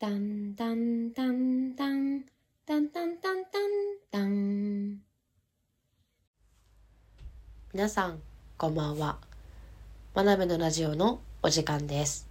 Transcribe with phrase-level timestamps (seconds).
[0.00, 2.24] タンタンタンタン
[2.64, 3.70] タンタンタンタン
[4.10, 4.96] タン。
[7.74, 8.22] 皆さん
[8.56, 9.18] こんばんは。
[10.14, 12.26] まなめのラジオのお時間です。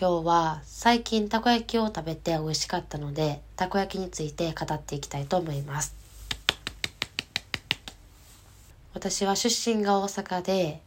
[0.00, 5.94] 今日は最近たこ焼きを食べて美味しかったのでたこ焼きについて語っていきたいと思います。
[8.94, 10.80] 私は出身が大阪で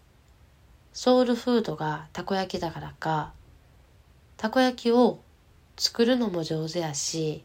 [0.91, 3.31] ソウルフードがたこ焼きだからか
[4.37, 5.19] たこ焼きを
[5.77, 7.43] 作るのも上手やし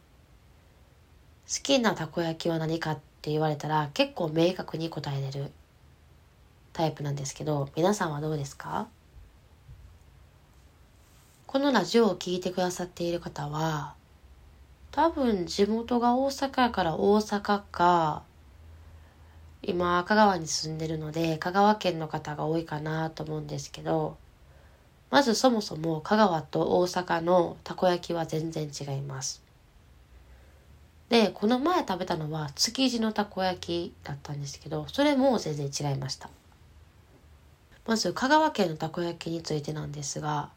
[1.49, 5.51] 好きなたこ焼きは何かって言われたら結構明確に答えれる
[6.73, 8.87] タイプなんですけど皆さんはどうですか？
[11.47, 13.95] このラジオを聴いてくださっている方は
[14.93, 18.23] 多分地元が大阪やから大阪か
[19.63, 24.17] 今香川に住んでるので香川県の方が多いかなと思うんですけど
[25.11, 29.43] まずそもそも香川と大阪のたこ焼きは全然違います。
[31.09, 36.31] で、この前食べたのは築地のたこ焼きだったんですけど、それも全然違いました。
[37.87, 40.51] まず香川県のたこ焼きについてなんですが、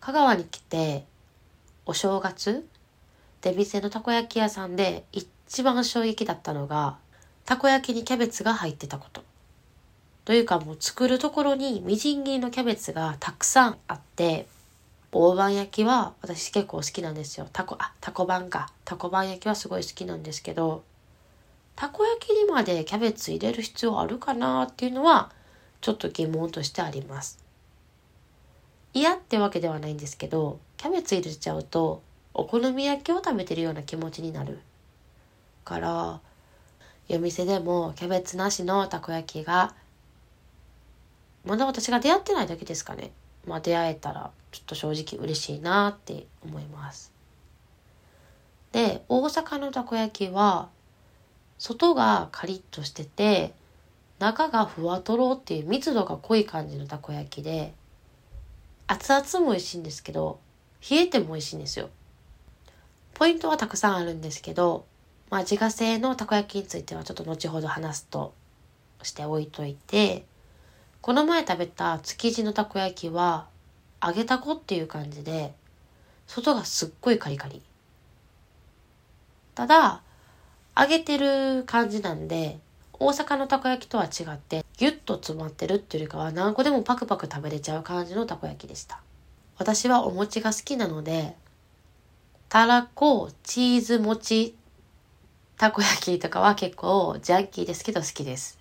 [0.00, 1.06] 香川に来て
[1.86, 2.66] お正月
[3.40, 6.98] 出店のたこ焼き屋さんで一番衝撃だったのが、
[7.46, 9.29] たこ焼きにキャベツが入ってたこと。
[10.30, 14.46] というかもう作るところにみじん切りのキャベツがたくさんあって、
[15.10, 17.48] 大判焼きは私結構好きなんですよ。
[17.52, 18.70] たこ、あ、たこ番か。
[18.84, 20.84] たこ番焼きはすごい好きなんですけど、
[21.74, 25.32] たこ焼きにまでキャベツ入れる必要あるかなっていうのは、
[25.80, 27.44] ちょっと疑問としてあります。
[28.94, 32.02] 嫌ってわけではないんですけど、キャベツ入れちゃうと、
[32.34, 34.60] お好み焼きを食べてるような気持ちになる。
[35.64, 36.20] から、
[37.08, 39.74] 夜店でもキャベツなしのたこ焼きが
[41.44, 43.12] まだ私が出会ってないだけですかね。
[43.46, 47.12] まあ出会えたらちょっと正直嬉しいなって思います。
[48.72, 50.68] で、大阪のたこ焼きは、
[51.58, 53.52] 外がカリッとしてて、
[54.18, 57.74] 中がふわとろっていう密度が濃い感じのたこ焼きで、
[58.86, 60.40] 熱々も美味しいんですけど、
[60.88, 61.90] 冷えても美味しいんですよ。
[63.14, 64.84] ポイントはたくさんあるんですけど、
[65.30, 68.34] まあ自家製のたこ焼きについてはちょっと後ほど話すと
[69.02, 70.24] しておいといて、
[71.02, 73.46] この前食べた築地のたこ焼きは
[74.02, 75.54] 揚げたこっていう感じで
[76.26, 77.62] 外がすっごいカリカリ。
[79.54, 80.02] ただ
[80.78, 82.58] 揚げてる感じなんで
[82.92, 89.00] 大阪のたこ焼きとは違ってギュッと詰まってるっていうよりかは何個でもパクパク食べれちゃう感じのたこ焼きでした。
[89.58, 91.34] 私はお餅が好きなので
[92.50, 94.54] たらこチーズ餅
[95.56, 98.59] たこ焼きとかは結構ジャンキーですけど好きです。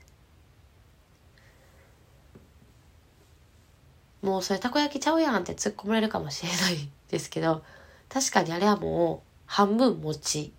[4.22, 7.64] もうそれたこ焼きちゃうやんって突っ込まれるかもしれないですけど、
[8.10, 10.54] 確かにあれはもう半分餅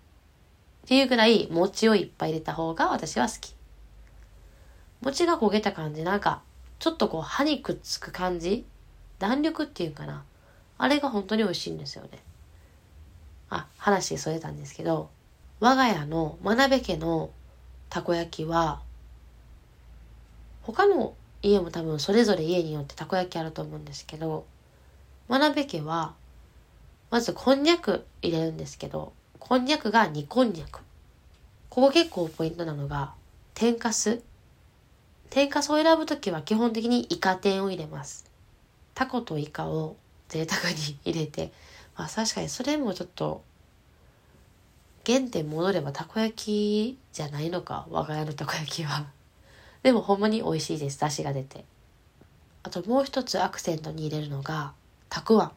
[0.85, 3.55] っていうぐらい餅をいっぱい入れた方が私は好き。
[5.01, 6.41] 餅が焦げた感じ、なんか
[6.79, 8.65] ちょっとこう歯にくっつく感じ
[9.19, 10.23] 弾力っていうかな。
[10.77, 12.23] あれが本当に美味しいんですよね。
[13.51, 15.09] あ、話それたんですけど、
[15.59, 17.29] 我が家の真鍋家の
[17.89, 18.81] たこ焼きは、
[20.63, 24.45] 他の家も多分それぞれ家によってたこ焼きあると思うんですけど、
[25.27, 26.13] 真鍋家は、
[27.09, 30.79] まずこんにゃく入れるんですけど、こんにゃくが煮こんにゃく。
[31.69, 33.13] ここ結構ポイントなのが、
[33.53, 34.21] 天かす。
[35.29, 38.25] 天かすを選ぶときは基本的にイカ天を入れます。
[38.93, 39.95] タコとイカを
[40.27, 41.51] 贅沢に入れて、
[41.97, 43.41] まあ確かにそれもちょっと、
[45.05, 49.07] 原点戻ればたこ焼きじゃないのか、我が家のたこ焼きは。
[49.83, 50.99] でもほんまに美味しいです。
[50.99, 51.65] 出汁が出て。
[52.63, 54.73] あともう一つアクセントに入れるのが、
[55.09, 55.51] たくあん。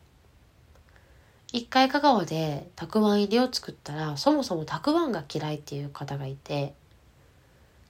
[1.53, 6.75] 一回香川でたくあん入りを作ったら、そもそもたくあんが嫌いっていう方がいて、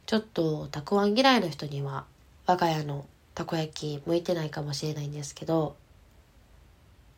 [0.07, 2.05] ちょっとたくあん嫌いの人には、
[2.47, 5.77] 我が家のたこ焼き向いてないかもしれないんですけど、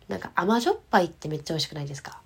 [0.08, 2.20] なんか甘じょっぱいってめっちゃ美味しくないですか？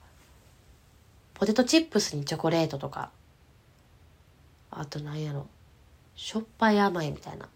[1.33, 3.11] ポテトチップスにチョコレートとか、
[4.71, 5.47] あとなんやろ、
[6.15, 7.49] しょっぱい甘いみたいな。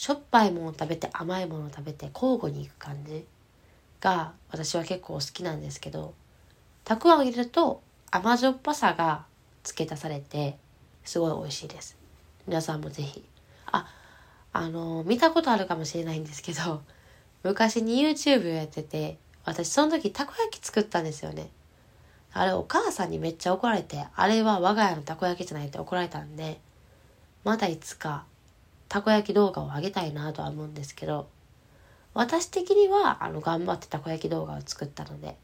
[0.00, 3.26] しょっぱいものを食べて甘いものを食べて交互にいく感じ
[4.00, 6.14] が私は結構好きなんですけど
[6.84, 9.26] たくあんを入れると甘じょっぱさが
[9.62, 10.56] 付け足されて
[11.04, 11.98] すごい美味しいです。
[12.46, 13.22] 皆さんもぜひ。
[13.66, 13.86] あ
[14.54, 16.82] あの見たことあるかもしれないんですけど
[17.42, 21.50] 昔に YouTube やってて私その時たこ焼き作ったんですよね。
[22.32, 26.58] あれお母さんにめっちゃ怒られてあれは我が家のたこ焼きじゃないって怒られたんで
[27.44, 28.24] まだいつか
[28.88, 31.28] たこ焼き動画を上げたいなとは思うんですけど、
[32.12, 35.36] 私的にはあの頑張ってたこ焼き動画を作ったので、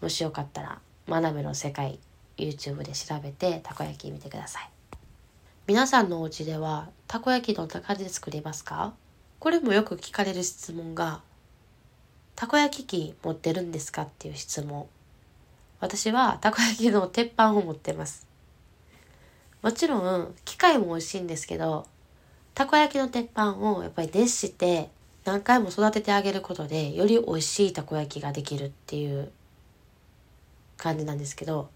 [0.00, 1.98] もしよかったら「真鍋の世界」
[2.36, 4.70] YouTube で調べてたこ焼き見てください。
[5.66, 8.94] 皆さんのお家ではたこ焼きどんな感じで作りますか？
[9.38, 11.22] これもよく聞かれる質問が
[12.34, 14.02] たこ焼き器持ってるんですか？
[14.02, 14.88] っていう質問。
[15.78, 18.26] 私はたこ焼きの鉄板を持ってます。
[19.62, 21.86] もちろん機械も美味しいんですけど
[22.54, 24.90] たこ焼きの鉄板をやっぱり熱して
[25.24, 29.30] 何回も育ててあげることでより美味しいたこ焼きができるっていう
[30.76, 31.68] 感じなんですけど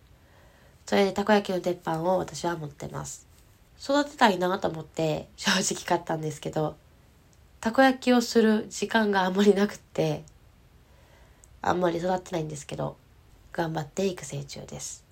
[0.87, 3.27] それでたこ焼きの鉄板を私は持ってます。
[3.81, 6.77] 育てたいなと思って正直買ったんですけど
[7.61, 10.23] たこ焼きをする時間があんまりなくって
[11.61, 12.97] あんまり育ってないんですけど
[13.53, 15.04] 頑張って育成中です。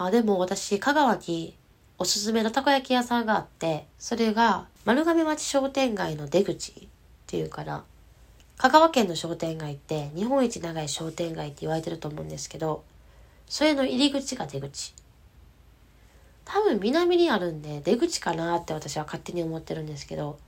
[0.00, 1.56] あでも私香川に
[1.98, 6.88] おすすめのたこ焼き屋さんがあってそれが丸亀町商店街の出口っ
[7.26, 7.82] ていうかな
[8.56, 12.84] 香川県の商店街って日本一長い商店街って言われてると思うんですけど
[13.48, 14.94] それの入り口が出口。
[16.44, 20.38] 多分南にあるんで出口かなって私は勝手に思ってるんですけど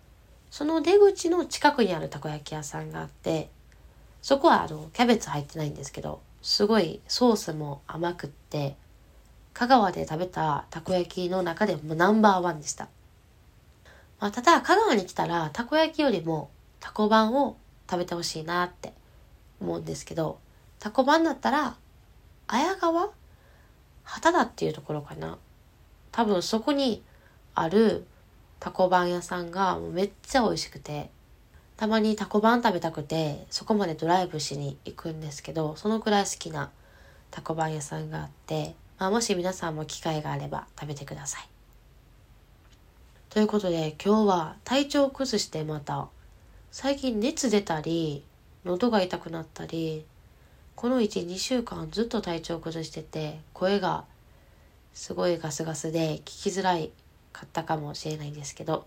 [0.51, 3.51] その出口の近くにあるたこ焼き屋さんがあって
[4.23, 8.77] そこはあのキャベツ入ってないんですけどすごいソースも甘くって
[9.61, 12.89] 香川で食べたたこ焼きの中でもナンバーワンでした。
[14.19, 16.49] まあ、ただ、香川に来たら、たこ焼きよりも、
[16.81, 18.95] たこ版を食べてほしいなって
[19.61, 20.39] 思うんですけど、
[20.79, 21.77] たこ版だったら、
[22.47, 23.11] 綾川？
[24.03, 25.37] 旗田っていうところかな。
[26.11, 27.03] 多分そこに
[27.55, 28.07] ある
[28.61, 31.11] たこ版屋さんがめっちゃ美味しくて、
[31.77, 36.71] たまにたこ版食べたくて、そこまでドライブしに行くんですけど、そのくらい好きな
[37.31, 41.49] たこ版屋さんがあって、まあ、もし皆さんも機会があれば食べてください。
[43.31, 46.09] ということで今日は体調を崩してまた
[46.71, 48.25] 最近熱出たり
[48.67, 50.05] 喉が痛くなったり
[50.75, 54.05] この12週間ずっと体調を崩してて声が
[54.93, 56.91] すごいガスガスで聞きづらい
[57.33, 58.87] かったかもしれないんですけど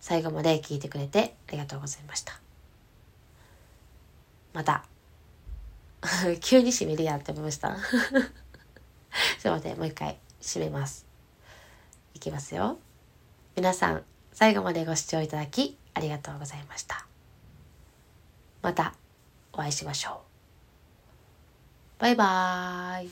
[0.00, 2.40] 最後まで聞いてくれてありがとうございました。
[4.54, 4.84] また。
[6.40, 7.76] 急に締めるやんって思いました。
[9.38, 11.06] すいません、もう一回締めます。
[12.14, 12.78] いきますよ。
[13.56, 17.06] 皆さん、最後までご視聴いただきありがとうございました。
[18.62, 18.94] また
[19.52, 20.22] お会いしましょ
[21.98, 22.00] う。
[22.00, 23.10] バイバーイ。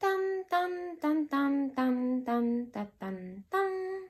[0.00, 4.09] タンタンタンタンタンタンタンタンタン。